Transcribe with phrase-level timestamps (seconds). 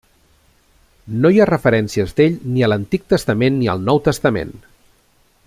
[1.25, 4.57] No hi ha referències d'ell ni a l'Antic Testament ni al Nou Testament.